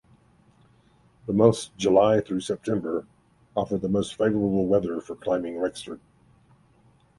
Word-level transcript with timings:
The 1.27 1.33
months 1.33 1.69
July 1.77 2.21
through 2.21 2.39
September 2.39 3.05
offer 3.55 3.77
the 3.77 3.87
most 3.87 4.15
favorable 4.15 4.65
weather 4.65 4.99
for 4.99 5.15
climbing 5.15 5.59
Rexford. 5.59 5.99